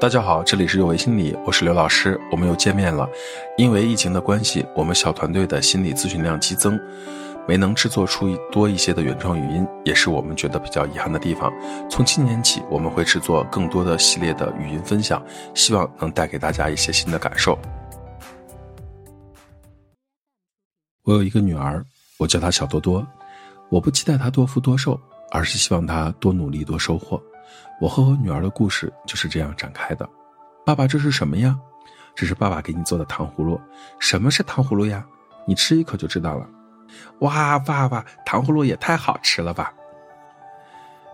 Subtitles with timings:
[0.00, 3.10] 大家好，这里是有为心理，我是刘老师，我们又见面了。
[3.56, 6.78] 因为疫情的关系，我们小团队的心理咨询量激增，
[7.48, 11.52] 没能制作出多一些的原创语音，也是我们觉得比较遗憾的地方。
[11.90, 15.20] 从今年起，我们会制作更多的系列的语音分享，
[15.52, 17.58] 希望能带给大家一些新的感受。
[21.02, 21.84] 我有一个女儿，
[22.18, 23.04] 我叫她小多多。
[23.68, 24.98] 我不期待她多富多寿，
[25.32, 27.20] 而是希望她多努力多收获。
[27.80, 30.08] 我和我女儿的故事就是这样展开的。
[30.64, 31.58] 爸爸，这是什么呀？
[32.14, 33.60] 这是爸爸给你做的糖葫芦。
[33.98, 35.06] 什么是糖葫芦呀？
[35.46, 36.48] 你吃一口就知道了。
[37.20, 39.72] 哇，爸爸，糖葫芦也太好吃了吧！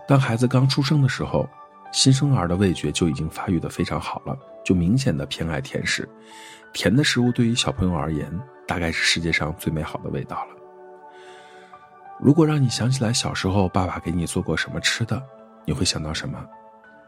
[0.07, 1.47] 当孩子刚出生的时候，
[1.91, 6.07] 新生儿的味觉就已经发育的非常好了，就明显的偏爱甜食。
[6.73, 8.29] 甜的食物对于小朋友而言，
[8.67, 10.55] 大概是世界上最美好的味道了。
[12.19, 15.21] 如果让你想起来小时候爸爸给你做过什么吃的？
[15.65, 16.39] 你会想到什么？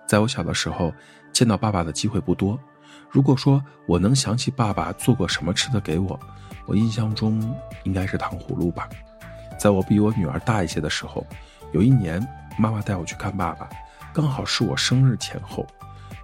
[0.07, 0.93] 在我小的时候，
[1.31, 2.59] 见到爸爸的机会不多。
[3.09, 6.19] 如果说我能想起爸爸做过什么吃的给我，
[6.65, 8.89] 我印象中应该是糖葫芦吧。
[9.57, 11.25] 在我比我女儿大一些的时候，
[11.71, 12.25] 有一年
[12.57, 13.69] 妈妈带我去看爸爸，
[14.13, 15.65] 刚好是我生日前后。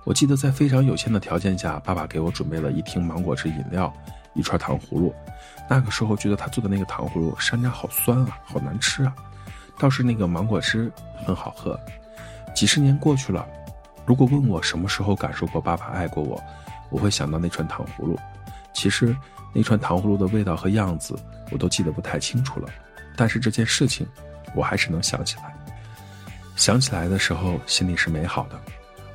[0.04, 3.94] 我记得在非常有限的条件下，爸爸给我准备了一听芒果汁饮料，
[4.34, 5.14] 一串糖葫芦。
[5.70, 9.16] 那个时候觉得他做的那个糖葫芦山楂好酸啊，好难吃啊。
[9.80, 10.92] 倒是那个芒果汁
[11.26, 11.80] 很好喝。
[12.64, 13.46] 几十年过去了，
[14.06, 16.42] 如果问我什么时候感受过爸爸爱过我，
[16.90, 18.18] 我会想到那串糖葫芦。
[18.72, 19.14] 其实
[19.52, 21.14] 那串糖葫芦的味道和样子
[21.52, 22.70] 我都记得不太清楚了，
[23.18, 24.08] 但是这件事情
[24.56, 25.54] 我还是能想起来。
[26.56, 28.58] 想起来的时候心里是美好的，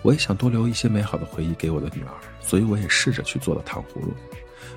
[0.02, 2.12] 我也想多留一些美好的回忆给我的女儿，
[2.42, 4.12] 所以我也试着去做了糖葫芦。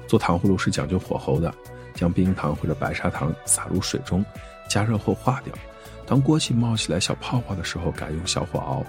[0.08, 1.54] 做糖葫芦是讲究火候的，
[1.94, 4.24] 将冰糖或者白砂糖撒入水中，
[4.70, 5.54] 加热后化掉。
[6.06, 8.84] 当锅气冒起来小泡泡的时候，改用小火熬；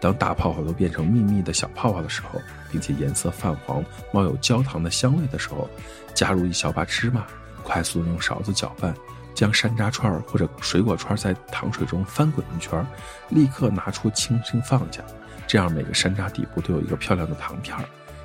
[0.00, 5.68] 当大泡泡都变成密密的小泡泡的时候，并且颜色泛黄、冒有焦糖的香味的时候，
[6.14, 7.26] 加入一小把芝麻，
[7.62, 8.94] 快速的用勺子搅拌，
[9.34, 12.84] 将山楂串或者水果串在糖水中翻滚一圈，
[13.28, 15.02] 立刻拿出轻轻放下，
[15.46, 17.84] 这样每个山楂底部都有一个漂亮的糖片儿。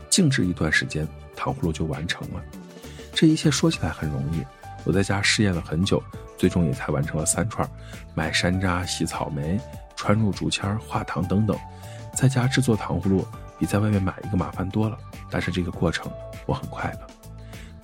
[0.09, 2.41] 静置一段时间，糖葫芦就完成了。
[3.13, 4.43] 这一切说起来很容易。
[4.83, 6.01] 我在家试验了很久，
[6.37, 7.69] 最终也才完成了三串。
[8.15, 9.59] 买山楂、洗草莓、
[9.95, 11.57] 穿入竹签、化糖等等，
[12.15, 13.25] 在家制作糖葫芦
[13.57, 14.97] 比在外面买一个麻烦多了。
[15.29, 16.11] 但是这个过程
[16.45, 17.07] 我很快乐。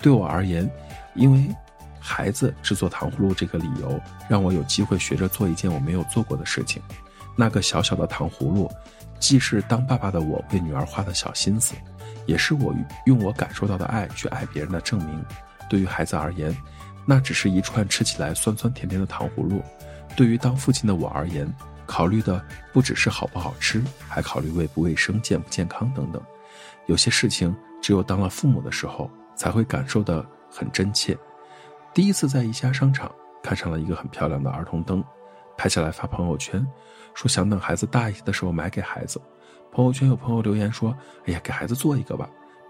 [0.00, 0.68] 对我而言，
[1.14, 1.54] 因为
[2.00, 6.82] 孩子制作糖葫芦这个理由，让我有机会学着做一件我没有做过的事情。
[7.36, 8.70] 那个小小的糖葫芦，
[9.18, 11.74] 既是当爸爸的我为女儿花的小心思，
[12.26, 12.74] 也是我
[13.04, 15.24] 用我感受到的爱去爱别人的证明。
[15.68, 16.56] 对于孩子而言，
[17.06, 19.62] 那只是一串吃起来酸酸甜甜的糖葫芦，
[20.16, 21.50] 对于当父亲的我而言，
[21.86, 26.20] 考虑的不只是好不好吃，还考虑卫不卫生、健不健康等等。
[26.86, 31.16] 有些事情只有当了父母的时候才会感受的很真切。
[31.94, 33.10] 第一次在一家商场
[33.42, 35.02] 看上了一个很漂亮的儿童灯，
[35.56, 36.66] 拍下来发朋友圈，
[37.14, 39.20] 说想等孩子大一些的时候买给孩子。
[39.70, 40.96] 朋友圈有朋友留言说
[41.26, 42.28] ：“哎呀，给孩子做一个吧。”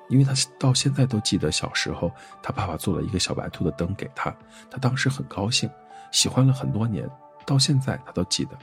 [0.09, 2.11] 因为他到现在都记得小时候，
[2.43, 4.35] 他爸爸做了一个小白兔的灯给他，
[4.71, 5.69] 他当时很高兴，
[6.13, 7.09] 喜欢了很多年，
[7.45, 8.57] 到现在他都记得。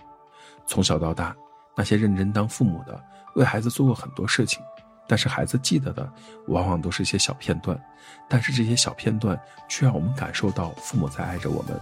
[0.66, 1.36] 从小到大，
[1.76, 3.04] 那些认真当父母的，
[3.36, 4.64] 为孩子做过很多事情，
[5.08, 6.10] 但是孩子记得的
[6.48, 7.78] 往往都是一些小片段，
[8.30, 9.38] 但是这些小片段
[9.68, 11.78] 却让我们感受到父母在爱着我们。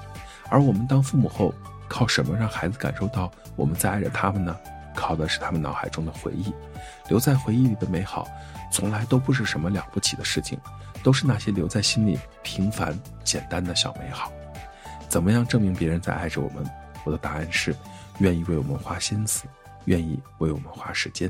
[0.49, 1.53] 而我们当父母后，
[1.87, 4.57] 靠什么让孩子感受到我们在爱着他们呢？
[4.95, 6.53] 靠的是他们脑海中的回忆，
[7.07, 8.27] 留在回忆里的美好。
[8.71, 10.57] 从来都不是什么了不起的事情，
[11.03, 14.31] 都是那些留在心里平凡简单的小美好。
[15.09, 16.65] 怎么样证明别人在爱着我们？
[17.03, 17.75] 我的答案是，
[18.19, 19.45] 愿意为我们花心思，
[19.85, 21.29] 愿意为我们花时间。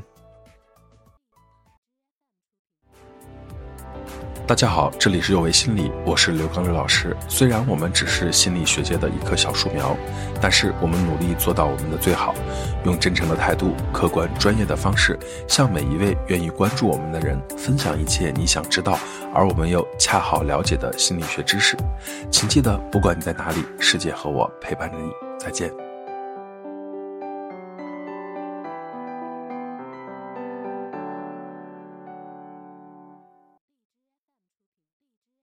[4.44, 7.16] 大家好，这里是有为心理，我是刘刚刘老师。
[7.28, 9.96] 虽然我们只是心理学界的一棵小树苗，
[10.40, 12.34] 但是我们努力做到我们的最好，
[12.84, 15.16] 用真诚的态度、客观专业的方式，
[15.48, 18.98] 向每一位愿意关注我们的人分享一切你想知道
[19.32, 21.76] 而我们又恰好了解的心理学知识。
[22.30, 25.08] 请记得，不管你在哪里，世界和我陪伴着你。
[25.38, 25.91] 再见。